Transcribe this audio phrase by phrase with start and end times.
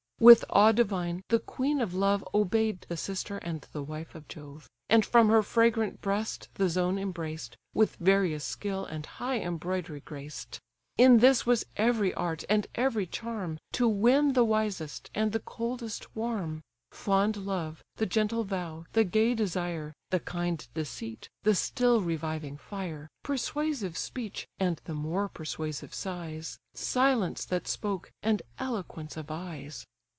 [0.23, 4.69] With awe divine, the queen of love Obey'd the sister and the wife of Jove;
[4.87, 10.59] And from her fragrant breast the zone embraced, With various skill and high embroidery graced.
[10.95, 16.15] In this was every art, and every charm, To win the wisest, and the coldest
[16.15, 16.61] warm:
[16.91, 23.09] Fond love, the gentle vow, the gay desire, The kind deceit, the still reviving fire,
[23.23, 29.83] Persuasive speech, and the more persuasive sighs, Silence that spoke, and eloquence of eyes.